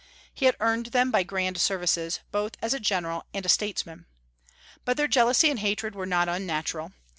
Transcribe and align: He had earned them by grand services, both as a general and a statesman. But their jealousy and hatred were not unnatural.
He 0.33 0.47
had 0.47 0.55
earned 0.59 0.87
them 0.87 1.11
by 1.11 1.21
grand 1.21 1.59
services, 1.61 2.21
both 2.31 2.53
as 2.59 2.73
a 2.73 2.79
general 2.79 3.27
and 3.35 3.45
a 3.45 3.49
statesman. 3.49 4.07
But 4.83 4.97
their 4.97 5.07
jealousy 5.07 5.51
and 5.51 5.59
hatred 5.59 5.93
were 5.93 6.07
not 6.07 6.27
unnatural. 6.27 6.93